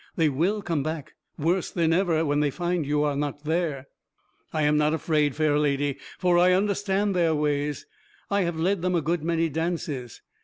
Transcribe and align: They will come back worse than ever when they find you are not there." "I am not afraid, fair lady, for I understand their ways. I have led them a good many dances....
They 0.15 0.29
will 0.29 0.63
come 0.63 0.81
back 0.81 1.13
worse 1.37 1.69
than 1.69 1.93
ever 1.93 2.25
when 2.25 2.39
they 2.39 2.49
find 2.49 2.87
you 2.87 3.03
are 3.03 3.15
not 3.15 3.43
there." 3.43 3.85
"I 4.51 4.63
am 4.63 4.75
not 4.75 4.95
afraid, 4.95 5.35
fair 5.35 5.59
lady, 5.59 5.99
for 6.17 6.39
I 6.39 6.53
understand 6.53 7.15
their 7.15 7.35
ways. 7.35 7.85
I 8.31 8.41
have 8.41 8.57
led 8.59 8.81
them 8.81 8.95
a 8.95 9.01
good 9.03 9.23
many 9.23 9.47
dances.... 9.47 10.23